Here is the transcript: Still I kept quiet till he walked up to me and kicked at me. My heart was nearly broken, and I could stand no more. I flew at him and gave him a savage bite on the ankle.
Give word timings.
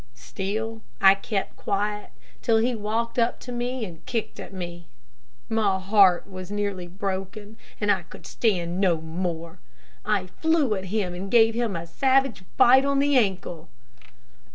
Still 0.15 0.81
I 0.99 1.13
kept 1.13 1.57
quiet 1.57 2.09
till 2.41 2.57
he 2.57 2.73
walked 2.73 3.19
up 3.19 3.39
to 3.41 3.51
me 3.51 3.85
and 3.85 4.03
kicked 4.07 4.39
at 4.39 4.51
me. 4.51 4.87
My 5.47 5.79
heart 5.79 6.25
was 6.27 6.49
nearly 6.49 6.87
broken, 6.87 7.55
and 7.79 7.91
I 7.91 8.01
could 8.01 8.25
stand 8.25 8.81
no 8.81 8.99
more. 8.99 9.59
I 10.03 10.25
flew 10.25 10.73
at 10.73 10.85
him 10.85 11.13
and 11.13 11.29
gave 11.29 11.53
him 11.53 11.75
a 11.75 11.85
savage 11.85 12.43
bite 12.57 12.83
on 12.83 12.97
the 12.97 13.15
ankle. 13.15 13.69